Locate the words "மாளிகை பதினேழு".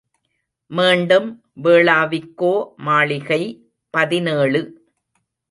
2.79-4.61